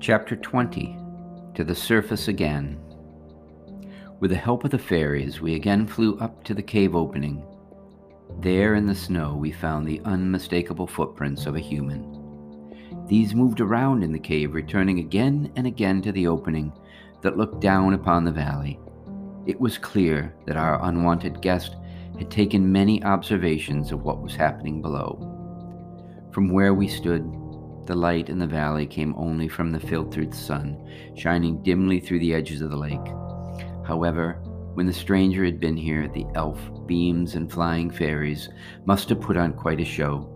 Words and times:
Chapter 0.00 0.34
20 0.34 0.96
To 1.56 1.62
the 1.62 1.74
Surface 1.74 2.28
Again. 2.28 2.80
With 4.18 4.30
the 4.30 4.36
help 4.36 4.64
of 4.64 4.70
the 4.70 4.78
fairies, 4.78 5.42
we 5.42 5.56
again 5.56 5.86
flew 5.86 6.18
up 6.20 6.42
to 6.44 6.54
the 6.54 6.62
cave 6.62 6.96
opening. 6.96 7.44
There 8.40 8.76
in 8.76 8.86
the 8.86 8.94
snow, 8.94 9.34
we 9.34 9.52
found 9.52 9.86
the 9.86 10.00
unmistakable 10.06 10.86
footprints 10.86 11.44
of 11.44 11.54
a 11.54 11.60
human. 11.60 12.16
These 13.08 13.34
moved 13.34 13.60
around 13.60 14.02
in 14.02 14.10
the 14.10 14.18
cave, 14.18 14.54
returning 14.54 15.00
again 15.00 15.52
and 15.54 15.66
again 15.66 16.00
to 16.00 16.12
the 16.12 16.28
opening 16.28 16.72
that 17.20 17.36
looked 17.36 17.60
down 17.60 17.92
upon 17.92 18.24
the 18.24 18.32
valley. 18.32 18.80
It 19.44 19.60
was 19.60 19.76
clear 19.76 20.34
that 20.46 20.56
our 20.56 20.82
unwanted 20.82 21.42
guest 21.42 21.76
had 22.16 22.30
taken 22.30 22.72
many 22.72 23.04
observations 23.04 23.92
of 23.92 24.02
what 24.02 24.22
was 24.22 24.34
happening 24.34 24.80
below. 24.80 25.18
From 26.32 26.48
where 26.48 26.72
we 26.72 26.88
stood, 26.88 27.30
the 27.86 27.94
light 27.94 28.28
in 28.28 28.38
the 28.38 28.46
valley 28.46 28.86
came 28.86 29.14
only 29.16 29.48
from 29.48 29.72
the 29.72 29.80
filtered 29.80 30.34
sun, 30.34 30.76
shining 31.16 31.62
dimly 31.62 32.00
through 32.00 32.20
the 32.20 32.34
edges 32.34 32.60
of 32.62 32.70
the 32.70 32.76
lake. 32.76 33.06
However, 33.86 34.34
when 34.74 34.86
the 34.86 34.92
stranger 34.92 35.44
had 35.44 35.58
been 35.60 35.76
here, 35.76 36.08
the 36.08 36.26
elf, 36.34 36.60
beams, 36.86 37.34
and 37.34 37.50
flying 37.50 37.90
fairies 37.90 38.48
must 38.84 39.08
have 39.08 39.20
put 39.20 39.36
on 39.36 39.52
quite 39.52 39.80
a 39.80 39.84
show. 39.84 40.28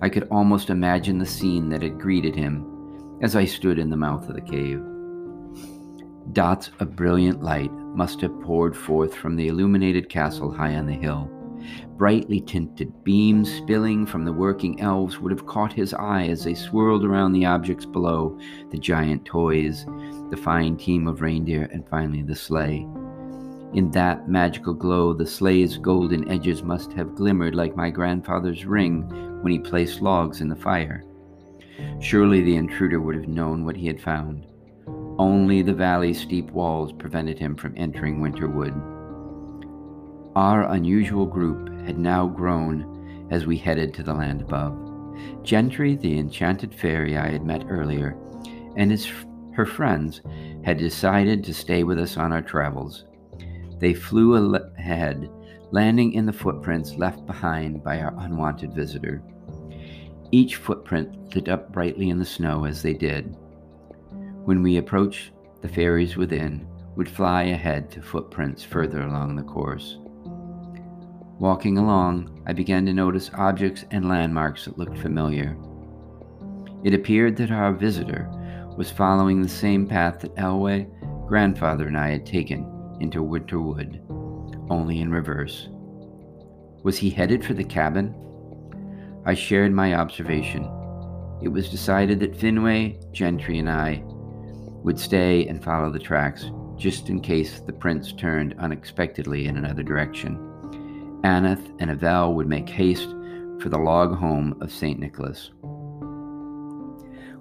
I 0.00 0.08
could 0.08 0.28
almost 0.30 0.70
imagine 0.70 1.18
the 1.18 1.26
scene 1.26 1.68
that 1.70 1.82
had 1.82 2.00
greeted 2.00 2.36
him 2.36 3.18
as 3.20 3.34
I 3.34 3.44
stood 3.44 3.78
in 3.78 3.90
the 3.90 3.96
mouth 3.96 4.28
of 4.28 4.36
the 4.36 4.40
cave. 4.40 4.80
Dots 6.32 6.70
of 6.78 6.94
brilliant 6.94 7.42
light 7.42 7.72
must 7.72 8.20
have 8.20 8.40
poured 8.42 8.76
forth 8.76 9.14
from 9.14 9.34
the 9.34 9.48
illuminated 9.48 10.08
castle 10.08 10.52
high 10.52 10.76
on 10.76 10.86
the 10.86 10.92
hill 10.92 11.30
Brightly 11.96 12.40
tinted 12.40 13.04
beams 13.04 13.52
spilling 13.52 14.06
from 14.06 14.24
the 14.24 14.32
working 14.32 14.80
elves 14.80 15.18
would 15.18 15.32
have 15.32 15.46
caught 15.46 15.72
his 15.72 15.92
eye 15.94 16.28
as 16.28 16.44
they 16.44 16.54
swirled 16.54 17.04
around 17.04 17.32
the 17.32 17.44
objects 17.44 17.84
below 17.84 18.38
the 18.70 18.78
giant 18.78 19.24
toys, 19.24 19.84
the 20.30 20.36
fine 20.36 20.76
team 20.76 21.08
of 21.08 21.20
reindeer, 21.20 21.68
and 21.72 21.88
finally 21.88 22.22
the 22.22 22.36
sleigh. 22.36 22.86
In 23.74 23.90
that 23.90 24.28
magical 24.28 24.72
glow, 24.72 25.12
the 25.12 25.26
sleigh's 25.26 25.76
golden 25.76 26.30
edges 26.30 26.62
must 26.62 26.92
have 26.92 27.14
glimmered 27.14 27.54
like 27.54 27.76
my 27.76 27.90
grandfather's 27.90 28.64
ring 28.64 29.02
when 29.42 29.52
he 29.52 29.58
placed 29.58 30.00
logs 30.00 30.40
in 30.40 30.48
the 30.48 30.56
fire. 30.56 31.04
Surely 32.00 32.40
the 32.40 32.56
intruder 32.56 33.00
would 33.00 33.14
have 33.14 33.28
known 33.28 33.64
what 33.64 33.76
he 33.76 33.86
had 33.86 34.00
found. 34.00 34.46
Only 35.18 35.62
the 35.62 35.74
valley's 35.74 36.20
steep 36.20 36.50
walls 36.52 36.92
prevented 36.92 37.38
him 37.38 37.56
from 37.56 37.74
entering 37.76 38.20
Winterwood. 38.20 38.72
Our 40.36 40.64
unusual 40.72 41.26
group 41.26 41.68
had 41.86 41.98
now 41.98 42.26
grown 42.26 43.28
as 43.30 43.46
we 43.46 43.56
headed 43.56 43.94
to 43.94 44.02
the 44.02 44.14
land 44.14 44.40
above. 44.40 44.76
Gentry, 45.42 45.96
the 45.96 46.18
enchanted 46.18 46.74
fairy 46.74 47.16
I 47.16 47.28
had 47.28 47.44
met 47.44 47.64
earlier, 47.68 48.16
and 48.76 48.90
his, 48.90 49.10
her 49.52 49.66
friends 49.66 50.20
had 50.64 50.78
decided 50.78 51.42
to 51.44 51.54
stay 51.54 51.82
with 51.82 51.98
us 51.98 52.16
on 52.16 52.32
our 52.32 52.42
travels. 52.42 53.04
They 53.78 53.94
flew 53.94 54.54
ahead, 54.54 55.30
landing 55.70 56.12
in 56.12 56.26
the 56.26 56.32
footprints 56.32 56.94
left 56.94 57.26
behind 57.26 57.82
by 57.82 58.00
our 58.00 58.14
unwanted 58.18 58.74
visitor. 58.74 59.22
Each 60.30 60.56
footprint 60.56 61.34
lit 61.34 61.48
up 61.48 61.72
brightly 61.72 62.10
in 62.10 62.18
the 62.18 62.24
snow 62.24 62.64
as 62.64 62.82
they 62.82 62.94
did. 62.94 63.34
When 64.44 64.62
we 64.62 64.76
approached, 64.76 65.30
the 65.62 65.68
fairies 65.68 66.16
within 66.16 66.66
would 66.96 67.08
fly 67.08 67.44
ahead 67.44 67.90
to 67.92 68.02
footprints 68.02 68.62
further 68.62 69.02
along 69.02 69.36
the 69.36 69.42
course. 69.42 69.98
Walking 71.38 71.78
along, 71.78 72.42
I 72.46 72.52
began 72.52 72.84
to 72.86 72.92
notice 72.92 73.30
objects 73.34 73.84
and 73.92 74.08
landmarks 74.08 74.64
that 74.64 74.76
looked 74.76 74.98
familiar. 74.98 75.56
It 76.82 76.94
appeared 76.94 77.36
that 77.36 77.52
our 77.52 77.72
visitor 77.72 78.28
was 78.76 78.90
following 78.90 79.40
the 79.40 79.48
same 79.48 79.86
path 79.86 80.18
that 80.20 80.34
Elway, 80.34 80.88
grandfather, 81.28 81.86
and 81.86 81.96
I 81.96 82.08
had 82.08 82.26
taken 82.26 82.66
into 83.00 83.22
Winterwood, 83.22 84.00
only 84.68 85.00
in 85.00 85.12
reverse. 85.12 85.68
Was 86.82 86.98
he 86.98 87.08
headed 87.08 87.44
for 87.44 87.54
the 87.54 87.62
cabin? 87.62 88.14
I 89.24 89.34
shared 89.34 89.72
my 89.72 89.94
observation. 89.94 90.64
It 91.40 91.48
was 91.48 91.70
decided 91.70 92.18
that 92.18 92.36
Finway, 92.36 93.12
Gentry, 93.12 93.58
and 93.58 93.70
I 93.70 94.02
would 94.82 94.98
stay 94.98 95.46
and 95.46 95.62
follow 95.62 95.92
the 95.92 96.00
tracks, 96.00 96.50
just 96.76 97.10
in 97.10 97.20
case 97.20 97.60
the 97.60 97.72
prince 97.72 98.12
turned 98.12 98.56
unexpectedly 98.58 99.46
in 99.46 99.56
another 99.56 99.84
direction. 99.84 100.47
Aneth 101.24 101.72
and 101.80 101.90
Avel 101.90 102.34
would 102.34 102.46
make 102.46 102.68
haste 102.68 103.10
for 103.60 103.68
the 103.68 103.78
log 103.78 104.16
home 104.16 104.56
of 104.60 104.72
St. 104.72 105.00
Nicholas. 105.00 105.50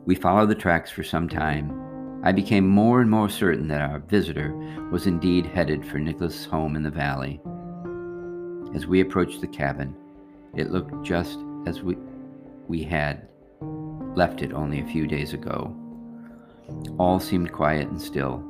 We 0.05 0.15
followed 0.15 0.49
the 0.49 0.55
tracks 0.55 0.89
for 0.89 1.03
some 1.03 1.29
time. 1.29 2.21
I 2.23 2.31
became 2.31 2.67
more 2.67 3.01
and 3.01 3.11
more 3.11 3.29
certain 3.29 3.67
that 3.67 3.81
our 3.81 3.99
visitor 3.99 4.55
was 4.91 5.05
indeed 5.05 5.45
headed 5.45 5.85
for 5.85 5.99
Nicholas' 5.99 6.45
home 6.45 6.75
in 6.75 6.81
the 6.81 6.89
valley. 6.89 7.39
As 8.73 8.87
we 8.87 9.01
approached 9.01 9.41
the 9.41 9.47
cabin, 9.47 9.95
it 10.55 10.71
looked 10.71 11.05
just 11.05 11.37
as 11.67 11.83
we, 11.83 11.97
we 12.67 12.83
had 12.83 13.27
left 14.15 14.41
it 14.41 14.53
only 14.53 14.81
a 14.81 14.87
few 14.87 15.05
days 15.05 15.33
ago. 15.33 15.75
All 16.97 17.19
seemed 17.19 17.51
quiet 17.51 17.87
and 17.89 18.01
still. 18.01 18.43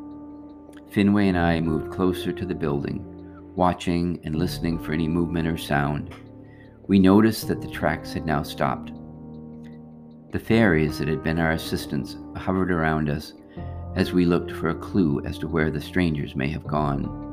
Finway 0.89 1.27
and 1.27 1.37
I 1.37 1.59
moved 1.59 1.91
closer 1.91 2.31
to 2.31 2.45
the 2.45 2.55
building 2.55 3.16
watching 3.57 4.21
and 4.23 4.35
listening 4.35 4.77
for 4.77 4.93
any 4.93 5.07
movement 5.07 5.47
or 5.47 5.57
sound. 5.57 6.13
We 6.87 6.99
noticed 6.99 7.47
that 7.47 7.59
the 7.59 7.69
tracks 7.69 8.13
had 8.13 8.25
now 8.25 8.43
stopped. 8.43 8.91
The 10.31 10.39
fairies 10.39 10.99
that 10.99 11.07
had 11.07 11.23
been 11.23 11.39
our 11.39 11.51
assistants 11.51 12.17
hovered 12.35 12.71
around 12.71 13.09
us 13.09 13.33
as 13.95 14.13
we 14.13 14.25
looked 14.25 14.51
for 14.51 14.69
a 14.69 14.75
clue 14.75 15.25
as 15.25 15.39
to 15.39 15.47
where 15.47 15.71
the 15.71 15.81
strangers 15.81 16.35
may 16.35 16.47
have 16.49 16.67
gone. 16.67 17.25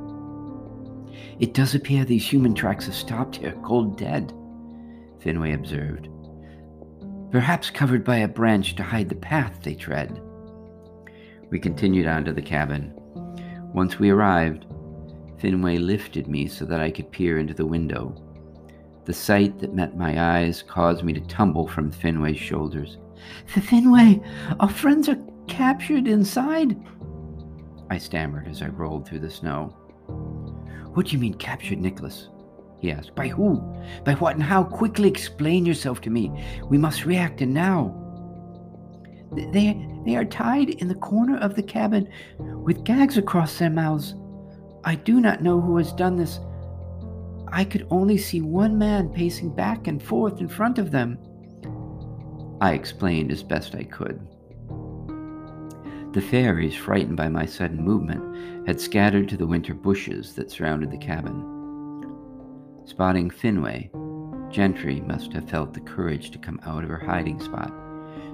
It 1.38 1.52
does 1.52 1.74
appear 1.74 2.04
these 2.04 2.26
human 2.26 2.54
tracks 2.54 2.86
have 2.86 2.94
stopped 2.94 3.36
here, 3.36 3.54
cold 3.62 3.98
dead, 3.98 4.32
Finway 5.20 5.54
observed. 5.54 6.08
Perhaps 7.30 7.70
covered 7.70 8.02
by 8.02 8.18
a 8.18 8.28
branch 8.28 8.76
to 8.76 8.82
hide 8.82 9.10
the 9.10 9.14
path 9.14 9.60
they 9.62 9.74
tread. 9.74 10.22
We 11.50 11.58
continued 11.58 12.06
on 12.06 12.24
to 12.24 12.32
the 12.32 12.41
cabin. 12.41 12.94
Once 13.74 13.98
we 13.98 14.08
arrived, 14.08 14.64
Finway 15.39 15.78
lifted 15.78 16.28
me 16.28 16.47
so 16.47 16.65
that 16.65 16.81
I 16.81 16.91
could 16.91 17.11
peer 17.11 17.39
into 17.39 17.55
the 17.55 17.67
window. 17.67 18.15
The 19.05 19.12
sight 19.12 19.59
that 19.59 19.75
met 19.75 19.97
my 19.97 20.39
eyes 20.39 20.62
caused 20.62 21.05
me 21.05 21.12
to 21.12 21.21
tumble 21.21 21.69
from 21.69 21.93
Finway's 21.93 22.39
shoulders. 22.39 22.99
Finway, 23.47 24.22
our 24.61 24.69
friends 24.69 25.09
are 25.09 25.19
captured 25.47 26.09
inside. 26.09 26.77
I 27.91 27.99
stammered 27.99 28.49
as 28.49 28.62
I 28.62 28.69
rolled 28.69 29.06
through 29.06 29.21
the 29.21 29.31
snow. 29.31 29.77
What 30.95 31.06
do 31.06 31.12
you 31.12 31.19
mean, 31.19 31.34
captured, 31.34 31.81
Nicholas? 31.81 32.28
He 32.81 32.91
asked. 32.91 33.15
By 33.15 33.28
who? 33.28 33.61
By 34.05 34.15
what 34.15 34.34
and 34.34 34.43
how? 34.43 34.65
Quickly 34.65 35.09
explain 35.09 35.66
yourself 35.66 36.01
to 36.03 36.11
me. 36.11 36.31
We 36.69 36.78
must 36.78 37.05
react 37.05 37.41
and 37.41 37.53
now. 37.53 38.01
They, 39.33 39.87
they 40.06 40.16
are 40.16 40.25
tied 40.25 40.71
in 40.71 40.89
the 40.89 40.95
corner 40.95 41.39
of 41.39 41.56
the 41.56 41.62
cabin 41.62 42.09
with 42.39 42.84
gags 42.84 43.16
across 43.16 43.59
their 43.59 43.71
mouths. 43.71 44.15
I 44.87 44.97
do 44.97 45.19
not 45.19 45.43
know 45.43 45.62
who 45.62 45.78
has 45.78 45.93
done 45.93 46.17
this. 46.17 46.41
I 47.49 47.65
could 47.65 47.87
only 47.91 48.19
see 48.19 48.43
one 48.43 48.77
man 48.77 49.09
pacing 49.09 49.55
back 49.55 49.87
and 49.87 50.03
forth 50.03 50.41
in 50.41 50.49
front 50.49 50.78
of 50.78 50.91
them. 50.91 51.19
I 52.61 52.75
explained 52.75 53.33
as 53.33 53.43
best 53.43 53.75
I 53.75 53.84
could. 53.84 54.21
The 56.12 56.21
fairies, 56.21 56.77
frightened 56.77 57.17
by 57.17 57.28
my 57.28 57.47
sudden 57.47 57.83
movement, 57.83 58.67
had 58.67 58.81
scattered 58.81 59.28
to 59.31 59.39
the 59.39 59.47
winter 59.47 59.72
bushes 59.72 60.34
that 60.34 60.50
surrounded 60.50 60.91
the 60.91 60.99
cabin. 60.99 61.43
Spotting 62.84 63.31
Finway, 63.31 63.91
Gentry 64.53 65.01
must 65.01 65.33
have 65.33 65.48
felt 65.48 65.72
the 65.72 65.80
courage 65.80 66.30
to 66.30 66.39
come 66.39 66.60
out 66.65 66.84
of 66.84 66.91
her 66.91 66.98
hiding 66.98 67.41
spot. 67.41 67.72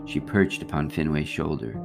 She 0.05 0.19
perched 0.19 0.63
upon 0.63 0.91
Finway's 0.91 1.29
shoulder. 1.29 1.81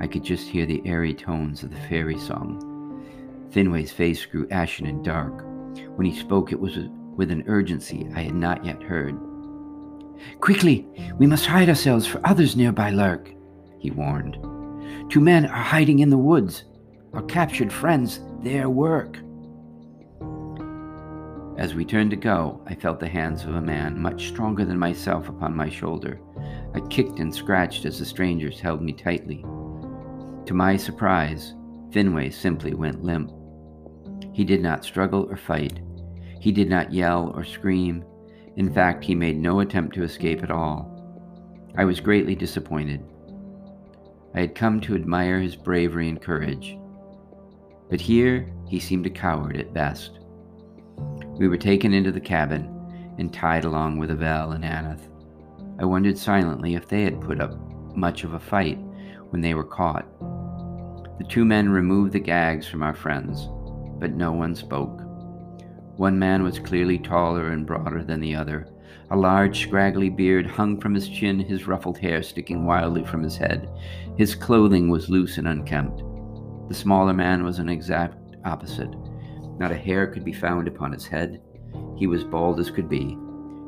I 0.00 0.06
could 0.06 0.22
just 0.22 0.48
hear 0.48 0.64
the 0.64 0.82
airy 0.86 1.12
tones 1.12 1.64
of 1.64 1.70
the 1.70 1.88
fairy 1.88 2.18
song 2.18 2.71
Finway's 3.52 3.92
face 3.92 4.24
grew 4.24 4.48
ashen 4.50 4.86
and 4.86 5.04
dark. 5.04 5.44
When 5.96 6.06
he 6.06 6.18
spoke, 6.18 6.52
it 6.52 6.60
was 6.60 6.78
with 7.16 7.30
an 7.30 7.44
urgency 7.46 8.08
I 8.14 8.22
had 8.22 8.34
not 8.34 8.64
yet 8.64 8.82
heard. 8.82 9.14
Quickly, 10.40 10.86
we 11.18 11.26
must 11.26 11.46
hide 11.46 11.68
ourselves 11.68 12.06
for 12.06 12.20
others 12.26 12.56
nearby 12.56 12.90
lurk, 12.90 13.30
he 13.78 13.90
warned. 13.90 14.38
Two 15.10 15.20
men 15.20 15.44
are 15.46 15.62
hiding 15.62 15.98
in 15.98 16.10
the 16.10 16.18
woods. 16.18 16.64
Our 17.12 17.22
captured 17.22 17.72
friends, 17.72 18.20
their 18.40 18.70
work. 18.70 19.18
As 21.58 21.74
we 21.74 21.84
turned 21.84 22.10
to 22.10 22.16
go, 22.16 22.62
I 22.66 22.74
felt 22.74 22.98
the 22.98 23.08
hands 23.08 23.44
of 23.44 23.54
a 23.54 23.60
man 23.60 24.00
much 24.00 24.28
stronger 24.28 24.64
than 24.64 24.78
myself 24.78 25.28
upon 25.28 25.54
my 25.54 25.68
shoulder. 25.68 26.18
I 26.74 26.80
kicked 26.88 27.18
and 27.18 27.34
scratched 27.34 27.84
as 27.84 27.98
the 27.98 28.06
strangers 28.06 28.58
held 28.58 28.80
me 28.80 28.94
tightly. 28.94 29.42
To 30.46 30.54
my 30.54 30.78
surprise, 30.78 31.54
Finway 31.90 32.32
simply 32.32 32.72
went 32.72 33.04
limp. 33.04 33.30
He 34.32 34.44
did 34.44 34.62
not 34.62 34.84
struggle 34.84 35.26
or 35.30 35.36
fight. 35.36 35.80
He 36.40 36.52
did 36.52 36.68
not 36.68 36.92
yell 36.92 37.32
or 37.34 37.44
scream. 37.44 38.04
In 38.56 38.72
fact, 38.72 39.04
he 39.04 39.14
made 39.14 39.38
no 39.38 39.60
attempt 39.60 39.94
to 39.94 40.02
escape 40.02 40.42
at 40.42 40.50
all. 40.50 40.90
I 41.76 41.84
was 41.84 42.00
greatly 42.00 42.34
disappointed. 42.34 43.04
I 44.34 44.40
had 44.40 44.54
come 44.54 44.80
to 44.82 44.94
admire 44.94 45.40
his 45.40 45.56
bravery 45.56 46.08
and 46.08 46.20
courage. 46.20 46.76
But 47.90 48.00
here 48.00 48.50
he 48.66 48.80
seemed 48.80 49.06
a 49.06 49.10
coward 49.10 49.56
at 49.56 49.74
best. 49.74 50.18
We 51.38 51.48
were 51.48 51.58
taken 51.58 51.92
into 51.92 52.12
the 52.12 52.20
cabin 52.20 53.14
and 53.18 53.32
tied 53.32 53.64
along 53.64 53.98
with 53.98 54.10
Avel 54.10 54.52
and 54.52 54.64
Aneth. 54.64 55.08
I 55.78 55.84
wondered 55.84 56.18
silently 56.18 56.74
if 56.74 56.88
they 56.88 57.02
had 57.02 57.20
put 57.20 57.40
up 57.40 57.58
much 57.94 58.24
of 58.24 58.34
a 58.34 58.40
fight 58.40 58.78
when 59.30 59.42
they 59.42 59.54
were 59.54 59.64
caught. 59.64 60.06
The 61.18 61.26
two 61.28 61.44
men 61.44 61.68
removed 61.68 62.12
the 62.12 62.20
gags 62.20 62.66
from 62.66 62.82
our 62.82 62.94
friends, 62.94 63.48
but 64.02 64.16
no 64.16 64.32
one 64.32 64.52
spoke. 64.56 65.00
One 65.96 66.18
man 66.18 66.42
was 66.42 66.58
clearly 66.58 66.98
taller 66.98 67.50
and 67.50 67.64
broader 67.64 68.02
than 68.02 68.18
the 68.18 68.34
other. 68.34 68.66
A 69.12 69.16
large, 69.16 69.62
scraggly 69.62 70.10
beard 70.10 70.44
hung 70.44 70.80
from 70.80 70.92
his 70.92 71.08
chin, 71.08 71.38
his 71.38 71.68
ruffled 71.68 71.98
hair 71.98 72.20
sticking 72.20 72.66
wildly 72.66 73.04
from 73.04 73.22
his 73.22 73.36
head. 73.36 73.68
His 74.18 74.34
clothing 74.34 74.88
was 74.88 75.08
loose 75.08 75.38
and 75.38 75.46
unkempt. 75.46 76.02
The 76.68 76.74
smaller 76.74 77.12
man 77.12 77.44
was 77.44 77.60
an 77.60 77.68
exact 77.68 78.16
opposite. 78.44 78.92
Not 79.60 79.70
a 79.70 79.76
hair 79.76 80.08
could 80.08 80.24
be 80.24 80.32
found 80.32 80.66
upon 80.66 80.90
his 80.90 81.06
head. 81.06 81.40
He 81.96 82.08
was 82.08 82.24
bald 82.24 82.58
as 82.58 82.72
could 82.72 82.88
be. 82.88 83.16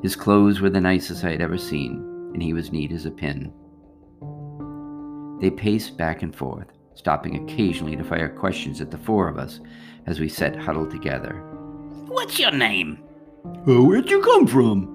His 0.03 0.17
clothes 0.17 0.61
were 0.61 0.71
the 0.71 0.81
nicest 0.81 1.25
I 1.25 1.31
had 1.31 1.43
ever 1.43 1.59
seen, 1.59 2.31
and 2.35 2.43
he 2.43 2.55
was 2.55 2.73
neat 2.73 2.91
as 2.91 3.07
a 3.07 3.13
pin. 3.13 3.53
They 5.41 5.51
paced 5.51 5.97
back 5.97 6.23
and 6.23 6.35
forth, 6.35 6.74
stopping 6.95 7.43
occasionally 7.49 7.97
to 7.97 8.05
fire 8.05 8.29
questions 8.29 8.81
at 8.81 8.91
the 8.91 8.99
four 8.99 9.29
of 9.29 9.39
us 9.39 9.61
as 10.07 10.21
we 10.21 10.29
sat 10.29 10.57
huddled 10.57 10.91
together. 10.91 11.35
What's 12.07 12.39
your 12.39 12.53
name? 12.53 12.99
Uh, 13.45 13.83
where'd 13.83 14.11
you 14.11 14.21
come 14.23 14.47
from? 14.47 14.91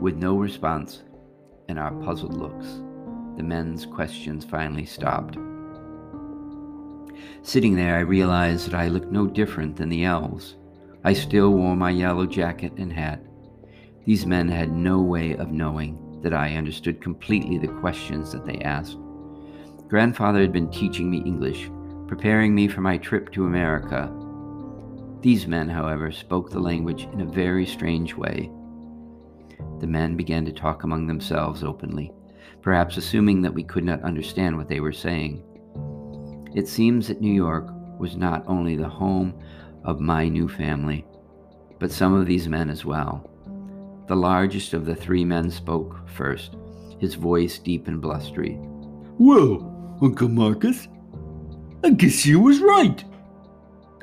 With 0.00 0.16
no 0.16 0.36
response 0.36 1.02
and 1.68 1.78
our 1.78 1.92
puzzled 1.92 2.34
looks, 2.34 2.66
the 3.36 3.42
men's 3.42 3.86
questions 3.86 4.44
finally 4.44 4.84
stopped. 4.84 5.38
Sitting 7.42 7.76
there, 7.76 7.96
I 7.96 8.00
realized 8.00 8.66
that 8.66 8.74
I 8.74 8.88
looked 8.88 9.10
no 9.10 9.26
different 9.26 9.76
than 9.76 9.88
the 9.88 10.04
elves. 10.04 10.56
I 11.04 11.12
still 11.12 11.50
wore 11.50 11.76
my 11.76 11.90
yellow 11.90 12.26
jacket 12.26 12.72
and 12.76 12.92
hat. 12.92 13.20
These 14.04 14.26
men 14.26 14.48
had 14.48 14.72
no 14.72 15.00
way 15.00 15.36
of 15.36 15.50
knowing 15.50 16.20
that 16.22 16.34
I 16.34 16.56
understood 16.56 17.02
completely 17.02 17.58
the 17.58 17.68
questions 17.68 18.32
that 18.32 18.46
they 18.46 18.58
asked. 18.58 18.98
Grandfather 19.94 20.40
had 20.40 20.52
been 20.52 20.72
teaching 20.72 21.08
me 21.08 21.18
English, 21.18 21.70
preparing 22.08 22.52
me 22.52 22.66
for 22.66 22.80
my 22.80 22.98
trip 22.98 23.30
to 23.30 23.46
America. 23.46 24.12
These 25.20 25.46
men, 25.46 25.68
however, 25.68 26.10
spoke 26.10 26.50
the 26.50 26.58
language 26.58 27.06
in 27.12 27.20
a 27.20 27.24
very 27.24 27.64
strange 27.64 28.12
way. 28.12 28.50
The 29.78 29.86
men 29.86 30.16
began 30.16 30.44
to 30.46 30.52
talk 30.52 30.82
among 30.82 31.06
themselves 31.06 31.62
openly, 31.62 32.10
perhaps 32.60 32.96
assuming 32.96 33.40
that 33.42 33.54
we 33.54 33.62
could 33.62 33.84
not 33.84 34.02
understand 34.02 34.56
what 34.56 34.68
they 34.68 34.80
were 34.80 34.90
saying. 34.92 35.44
It 36.56 36.66
seems 36.66 37.06
that 37.06 37.20
New 37.20 37.32
York 37.32 37.68
was 37.96 38.16
not 38.16 38.42
only 38.48 38.74
the 38.74 38.88
home 38.88 39.32
of 39.84 40.00
my 40.00 40.28
new 40.28 40.48
family, 40.48 41.06
but 41.78 41.92
some 41.92 42.14
of 42.14 42.26
these 42.26 42.48
men 42.48 42.68
as 42.68 42.84
well. 42.84 43.30
The 44.08 44.16
largest 44.16 44.74
of 44.74 44.86
the 44.86 44.96
three 44.96 45.24
men 45.24 45.52
spoke 45.52 46.08
first, 46.08 46.56
his 46.98 47.14
voice 47.14 47.60
deep 47.60 47.86
and 47.86 48.02
blustery. 48.02 48.58
Well, 49.18 49.70
Uncle 50.02 50.28
Marcus, 50.28 50.88
I 51.84 51.90
guess 51.90 52.26
you 52.26 52.40
was 52.40 52.60
right. 52.60 53.04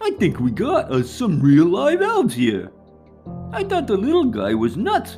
I 0.02 0.12
think 0.12 0.40
we 0.40 0.52
got 0.52 0.92
us 0.92 1.10
some 1.10 1.42
real 1.42 1.66
live 1.66 2.02
elves 2.02 2.34
here. 2.34 2.72
I 3.52 3.64
thought 3.64 3.88
the 3.88 3.98
little 3.98 4.26
guy 4.26 4.54
was 4.54 4.78
nuts 4.78 5.18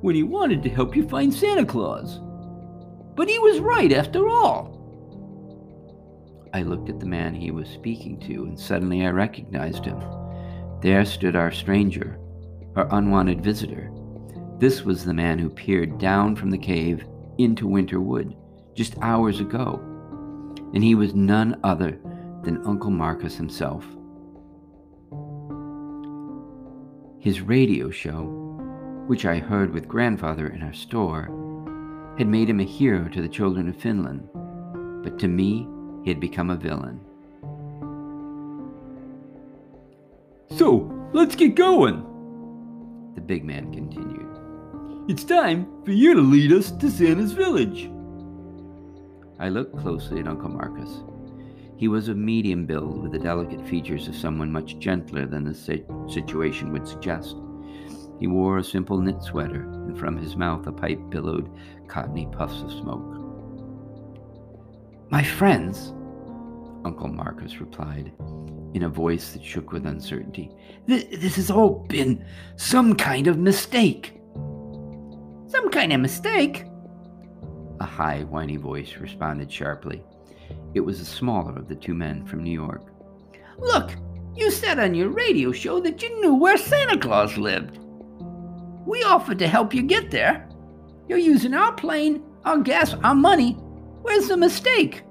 when 0.00 0.14
he 0.14 0.22
wanted 0.22 0.62
to 0.62 0.70
help 0.70 0.96
you 0.96 1.08
find 1.08 1.32
Santa 1.32 1.66
Claus. 1.66 2.20
But 3.14 3.28
he 3.28 3.38
was 3.38 3.60
right 3.60 3.92
after 3.92 4.28
all. 4.28 4.76
I 6.54 6.62
looked 6.62 6.88
at 6.88 7.00
the 7.00 7.06
man 7.06 7.34
he 7.34 7.50
was 7.50 7.68
speaking 7.68 8.18
to, 8.20 8.44
and 8.44 8.58
suddenly 8.58 9.04
I 9.04 9.10
recognized 9.10 9.84
him. 9.84 10.02
There 10.80 11.04
stood 11.04 11.36
our 11.36 11.52
stranger, 11.52 12.18
our 12.76 12.88
unwanted 12.92 13.44
visitor. 13.44 13.90
This 14.58 14.82
was 14.82 15.04
the 15.04 15.14
man 15.14 15.38
who 15.38 15.50
peered 15.50 15.98
down 15.98 16.34
from 16.34 16.50
the 16.50 16.58
cave 16.58 17.04
into 17.36 17.66
Winter 17.66 18.00
Wood 18.00 18.34
just 18.74 18.96
hours 19.02 19.40
ago, 19.40 19.84
and 20.74 20.82
he 20.82 20.94
was 20.94 21.14
none 21.14 21.58
other 21.64 21.98
than 22.42 22.64
Uncle 22.66 22.90
Marcus 22.90 23.36
himself. 23.36 23.84
His 27.20 27.40
radio 27.40 27.90
show, 27.90 28.24
which 29.06 29.26
I 29.26 29.38
heard 29.38 29.72
with 29.72 29.88
grandfather 29.88 30.48
in 30.48 30.62
our 30.62 30.72
store, 30.72 32.14
had 32.16 32.26
made 32.26 32.48
him 32.48 32.60
a 32.60 32.64
hero 32.64 33.08
to 33.08 33.22
the 33.22 33.28
children 33.28 33.68
of 33.68 33.76
Finland, 33.76 34.28
but 35.02 35.18
to 35.18 35.28
me, 35.28 35.66
he 36.04 36.10
had 36.10 36.20
become 36.20 36.50
a 36.50 36.56
villain. 36.56 37.00
So, 40.56 40.90
let's 41.12 41.36
get 41.36 41.54
going. 41.54 42.04
The 43.14 43.20
big 43.20 43.44
man 43.44 43.72
continued. 43.72 44.26
It's 45.08 45.24
time 45.24 45.66
for 45.84 45.92
you 45.92 46.14
to 46.14 46.20
lead 46.20 46.52
us 46.52 46.70
to 46.70 46.90
Santa's 46.90 47.32
village. 47.32 47.90
I 49.40 49.48
looked 49.48 49.78
closely 49.78 50.20
at 50.20 50.28
Uncle 50.28 50.50
Marcus. 50.50 51.02
He 51.76 51.86
was 51.86 52.08
of 52.08 52.16
medium 52.16 52.66
build 52.66 53.02
with 53.02 53.12
the 53.12 53.20
delicate 53.20 53.64
features 53.68 54.08
of 54.08 54.16
someone 54.16 54.50
much 54.50 54.78
gentler 54.78 55.26
than 55.26 55.44
the 55.44 55.54
situation 56.08 56.72
would 56.72 56.88
suggest. 56.88 57.36
He 58.18 58.26
wore 58.26 58.58
a 58.58 58.64
simple 58.64 58.98
knit 58.98 59.22
sweater, 59.22 59.62
and 59.62 59.96
from 59.96 60.16
his 60.16 60.34
mouth 60.34 60.66
a 60.66 60.72
pipe 60.72 60.98
billowed 61.08 61.48
cottony 61.86 62.26
puffs 62.32 62.62
of 62.62 62.72
smoke. 62.72 63.14
My 65.10 65.22
friends, 65.22 65.94
Uncle 66.84 67.08
Marcus 67.08 67.60
replied, 67.60 68.12
in 68.74 68.82
a 68.82 68.88
voice 68.88 69.32
that 69.32 69.44
shook 69.44 69.72
with 69.72 69.86
uncertainty, 69.86 70.50
this 70.86 71.36
has 71.36 71.50
all 71.50 71.86
been 71.88 72.24
some 72.56 72.94
kind 72.96 73.28
of 73.28 73.38
mistake. 73.38 74.20
Some 75.46 75.70
kind 75.70 75.92
of 75.92 76.00
mistake? 76.00 76.64
A 77.80 77.86
high, 77.86 78.24
whiny 78.24 78.56
voice 78.56 78.96
responded 78.96 79.52
sharply. 79.52 80.02
It 80.74 80.80
was 80.80 80.98
the 80.98 81.04
smaller 81.04 81.56
of 81.56 81.68
the 81.68 81.76
two 81.76 81.94
men 81.94 82.26
from 82.26 82.42
New 82.42 82.52
York. 82.52 82.92
Look, 83.58 83.94
you 84.34 84.50
said 84.50 84.78
on 84.78 84.94
your 84.94 85.08
radio 85.08 85.52
show 85.52 85.80
that 85.80 86.02
you 86.02 86.20
knew 86.20 86.34
where 86.34 86.56
Santa 86.56 86.98
Claus 86.98 87.36
lived. 87.36 87.78
We 88.86 89.02
offered 89.02 89.38
to 89.40 89.48
help 89.48 89.74
you 89.74 89.82
get 89.82 90.10
there. 90.10 90.48
You're 91.08 91.18
using 91.18 91.54
our 91.54 91.72
plane, 91.72 92.22
our 92.44 92.58
gas, 92.58 92.94
our 92.94 93.14
money. 93.14 93.52
Where's 94.02 94.28
the 94.28 94.36
mistake? 94.36 95.02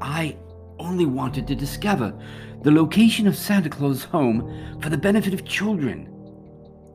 I 0.00 0.36
only 0.78 1.06
wanted 1.06 1.46
to 1.48 1.54
discover 1.54 2.14
the 2.62 2.70
location 2.70 3.26
of 3.26 3.36
Santa 3.36 3.68
Claus' 3.68 4.04
home 4.04 4.78
for 4.80 4.88
the 4.88 4.98
benefit 4.98 5.34
of 5.34 5.44
children. 5.44 6.08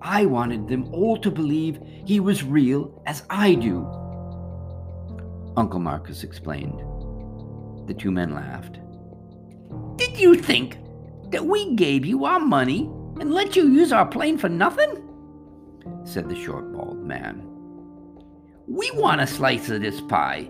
I 0.04 0.26
wanted 0.26 0.68
them 0.68 0.94
all 0.94 1.18
to 1.18 1.32
believe 1.32 1.80
he 2.06 2.20
was 2.20 2.44
real 2.44 3.02
as 3.06 3.24
I 3.30 3.56
do. 3.56 3.88
Uncle 5.56 5.80
Marcus 5.80 6.24
explained. 6.24 6.80
The 7.88 7.94
two 7.94 8.12
men 8.12 8.36
laughed. 8.36 8.80
Did 9.96 10.20
you 10.20 10.36
think 10.36 10.78
that 11.32 11.46
we 11.46 11.74
gave 11.76 12.06
you 12.06 12.26
our 12.26 12.40
money 12.40 12.90
and 13.20 13.34
let 13.34 13.56
you 13.56 13.70
use 13.70 13.94
our 13.94 14.06
plane 14.06 14.38
for 14.38 14.50
nothing? 14.50 15.10
said 16.04 16.28
the 16.28 16.36
short, 16.36 16.74
bald 16.74 17.02
man. 17.02 17.48
We 18.68 18.92
want 18.92 19.22
a 19.22 19.28
slice 19.28 19.70
of 19.70 19.82
this 19.82 20.02
pie. 20.02 20.50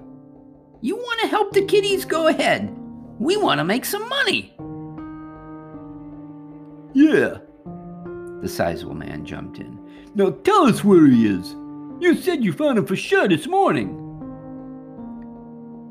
You 0.81 0.95
want 0.97 1.21
to 1.21 1.27
help 1.27 1.53
the 1.53 1.65
kiddies? 1.65 2.05
Go 2.05 2.27
ahead. 2.27 2.75
We 3.19 3.37
want 3.37 3.59
to 3.59 3.63
make 3.63 3.85
some 3.85 4.07
money. 4.09 4.55
Yeah. 6.93 7.37
The 8.43 8.49
sizable 8.49 8.93
man 8.93 9.25
jumped 9.25 9.59
in. 9.59 9.79
Now 10.15 10.31
tell 10.31 10.65
us 10.65 10.83
where 10.83 11.07
he 11.07 11.27
is. 11.27 11.55
You 12.01 12.13
said 12.13 12.43
you 12.43 12.51
found 12.51 12.77
him 12.77 12.85
for 12.85 12.97
sure 12.97 13.25
this 13.25 13.47
morning. 13.47 13.97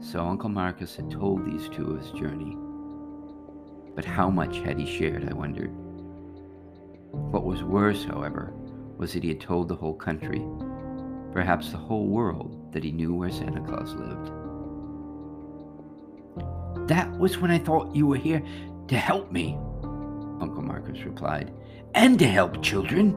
So 0.03 0.21
Uncle 0.21 0.51
Marcus 0.51 0.95
had 0.95 1.11
told 1.11 1.47
these 1.47 1.71
two 1.71 1.93
of 1.93 2.03
his 2.03 2.11
journey. 2.11 2.55
But 3.95 4.05
how 4.05 4.29
much 4.29 4.59
had 4.59 4.79
he 4.79 4.85
shared, 4.85 5.27
I 5.31 5.33
wondered. 5.33 5.71
What 7.13 7.45
was 7.45 7.63
worse, 7.63 8.05
however, 8.05 8.53
was 8.99 9.15
that 9.15 9.23
he 9.23 9.31
had 9.31 9.41
told 9.41 9.69
the 9.69 9.77
whole 9.77 9.95
country, 9.95 10.47
perhaps 11.33 11.71
the 11.71 11.79
whole 11.79 12.09
world, 12.09 12.71
that 12.75 12.85
he 12.85 12.93
knew 12.93 13.15
where 13.15 13.31
Santa 13.31 13.63
Claus 13.63 13.95
lived. 13.95 14.31
That 16.87 17.11
was 17.19 17.39
when 17.39 17.51
I 17.51 17.59
thought 17.59 17.97
you 17.97 18.07
were 18.07 18.17
here 18.17 18.43
to 18.89 18.99
help 18.99 19.33
me, 19.33 19.57
Uncle 20.39 20.61
Marcus 20.61 21.03
replied, 21.05 21.51
and 21.95 22.19
to 22.19 22.27
help 22.27 22.63
children. 22.63 23.17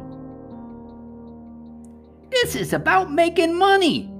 This 2.31 2.55
is 2.55 2.73
about 2.73 3.11
making 3.11 3.57
money, 3.57 4.11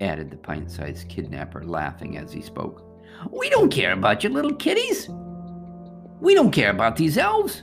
added 0.00 0.30
the 0.30 0.36
pint 0.36 0.70
sized 0.70 1.08
kidnapper, 1.08 1.64
laughing 1.64 2.18
as 2.18 2.32
he 2.32 2.42
spoke. 2.42 2.84
We 3.30 3.48
don't 3.50 3.70
care 3.70 3.92
about 3.92 4.22
your 4.22 4.32
little 4.32 4.54
kitties. 4.54 5.08
We 6.20 6.34
don't 6.34 6.50
care 6.50 6.70
about 6.70 6.96
these 6.96 7.18
elves. 7.18 7.62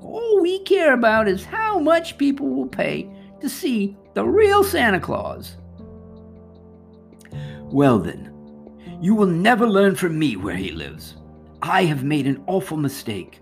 All 0.00 0.40
we 0.40 0.60
care 0.60 0.94
about 0.94 1.28
is 1.28 1.44
how 1.44 1.78
much 1.78 2.18
people 2.18 2.48
will 2.48 2.68
pay 2.68 3.10
to 3.40 3.48
see 3.48 3.96
The 4.14 4.24
real 4.24 4.64
Santa 4.64 5.00
Claus. 5.00 5.56
Well, 7.70 7.98
then, 7.98 8.32
you 9.00 9.14
will 9.14 9.26
never 9.26 9.68
learn 9.68 9.94
from 9.94 10.18
me 10.18 10.36
where 10.36 10.56
he 10.56 10.70
lives. 10.70 11.16
I 11.62 11.84
have 11.84 12.04
made 12.04 12.26
an 12.26 12.42
awful 12.46 12.76
mistake. 12.76 13.40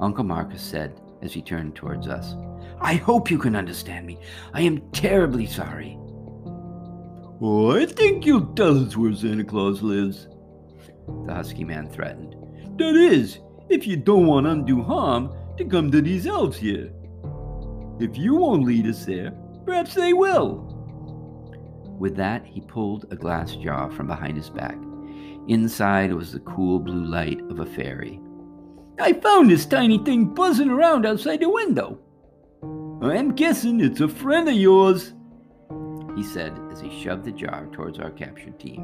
Uncle 0.00 0.24
Marcus 0.24 0.62
said 0.62 1.00
as 1.22 1.32
he 1.32 1.42
turned 1.42 1.74
towards 1.74 2.08
us. 2.08 2.36
I 2.80 2.94
hope 2.94 3.30
you 3.30 3.38
can 3.38 3.56
understand 3.56 4.06
me. 4.06 4.18
I 4.52 4.62
am 4.62 4.90
terribly 4.92 5.46
sorry. 5.46 5.98
Oh, 7.40 7.76
I 7.76 7.86
think 7.86 8.26
you'll 8.26 8.54
tell 8.54 8.84
us 8.84 8.96
where 8.96 9.14
Santa 9.14 9.44
Claus 9.44 9.82
lives, 9.82 10.28
the 11.26 11.34
husky 11.34 11.64
man 11.64 11.88
threatened. 11.88 12.34
That 12.78 12.94
is, 12.94 13.38
if 13.68 13.86
you 13.86 13.96
don't 13.96 14.26
want 14.26 14.46
undue 14.46 14.82
harm 14.82 15.32
to 15.56 15.64
come 15.64 15.90
to 15.90 16.00
these 16.00 16.26
elves 16.26 16.56
here. 16.56 16.92
If 18.00 18.16
you 18.16 18.36
won't 18.36 18.64
lead 18.64 18.86
us 18.86 19.04
there, 19.04 19.32
perhaps 19.66 19.94
they 19.94 20.12
will. 20.12 20.64
With 21.98 22.16
that, 22.16 22.46
he 22.46 22.60
pulled 22.60 23.12
a 23.12 23.16
glass 23.16 23.56
jar 23.56 23.90
from 23.90 24.06
behind 24.06 24.36
his 24.36 24.50
back. 24.50 24.78
Inside 25.48 26.12
was 26.12 26.32
the 26.32 26.40
cool 26.40 26.78
blue 26.78 27.04
light 27.04 27.40
of 27.50 27.58
a 27.58 27.66
fairy. 27.66 28.20
I 29.00 29.12
found 29.12 29.50
this 29.50 29.64
tiny 29.64 29.98
thing 29.98 30.26
buzzing 30.26 30.70
around 30.70 31.06
outside 31.06 31.40
the 31.40 31.48
window. 31.48 31.98
I'm 33.00 33.34
guessing 33.34 33.80
it's 33.80 34.00
a 34.00 34.08
friend 34.08 34.48
of 34.48 34.54
yours, 34.54 35.14
he 36.16 36.24
said 36.24 36.52
as 36.72 36.80
he 36.80 37.00
shoved 37.00 37.24
the 37.24 37.30
jar 37.30 37.66
towards 37.72 38.00
our 38.00 38.10
captured 38.10 38.58
team. 38.58 38.80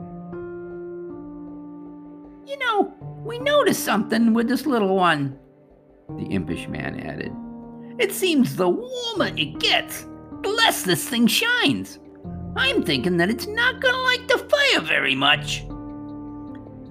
You 2.47 2.59
know, 2.59 2.95
we 3.25 3.39
noticed 3.41 3.85
something 3.85 4.35
with 4.35 4.47
this 4.47 4.67
little 4.67 4.95
one, 4.95 5.37
the 6.17 6.27
impish 6.27 6.69
man 6.69 7.01
added. 7.01 7.33
It 7.99 8.13
seems 8.13 8.55
the 8.55 8.69
warmer 8.69 9.33
it 9.37 9.59
gets, 9.59 10.07
the 10.43 10.49
less 10.49 10.83
this 10.83 11.09
thing 11.09 11.27
shines. 11.27 11.99
I'm 12.57 12.85
thinking 12.85 13.17
that 13.17 13.31
it's 13.31 13.49
not 13.49 13.81
gonna 13.81 13.99
like 13.99 14.29
the 14.29 14.39
fire 14.39 14.81
very 14.83 15.17
much. 15.17 15.65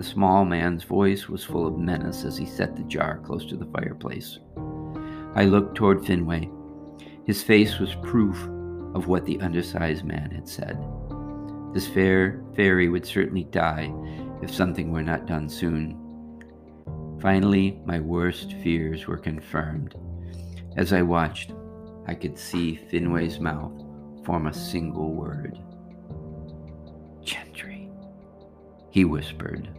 The 0.04 0.10
small 0.10 0.44
man's 0.44 0.84
voice 0.84 1.30
was 1.30 1.46
full 1.46 1.66
of 1.66 1.78
menace 1.78 2.26
as 2.26 2.36
he 2.36 2.46
set 2.46 2.76
the 2.76 2.84
jar 2.84 3.20
close 3.20 3.46
to 3.46 3.56
the 3.56 3.68
fireplace. 3.68 4.38
I 5.34 5.46
looked 5.46 5.76
toward 5.76 6.04
Finway. 6.04 6.52
His 7.26 7.42
face 7.42 7.80
was 7.80 7.96
proof 7.96 8.38
of 8.96 9.08
what 9.08 9.24
the 9.24 9.40
undersized 9.40 10.04
man 10.04 10.30
had 10.30 10.50
said. 10.50 10.78
This 11.74 11.88
fair 11.88 12.44
fairy 12.54 12.90
would 12.90 13.06
certainly 13.06 13.46
die 13.46 13.94
if 14.42 14.54
something 14.54 14.92
were 14.92 15.02
not 15.02 15.26
done 15.26 15.48
soon. 15.48 15.98
Finally, 17.22 17.80
my 17.86 18.02
worst 18.02 18.56
fears 18.62 19.08
were 19.08 19.18
confirmed. 19.18 19.96
As 20.76 20.92
I 20.92 21.02
watched, 21.02 21.54
I 22.08 22.14
could 22.14 22.38
see 22.38 22.78
Finway's 22.92 23.40
mouth 23.40 23.86
form 24.26 24.48
a 24.48 24.54
single 24.54 25.14
word. 25.14 25.58
Gentry, 27.24 27.90
he 28.92 29.06
whispered. 29.06 29.70